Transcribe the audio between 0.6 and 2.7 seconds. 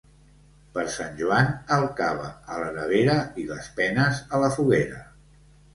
Per Sant Joan, el cava a